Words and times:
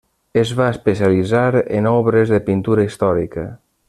Es 0.43 0.53
va 0.59 0.69
especialitzar 0.75 1.43
en 1.81 1.89
obres 1.93 2.33
de 2.37 2.43
pintura 2.51 2.87
històrica. 2.89 3.45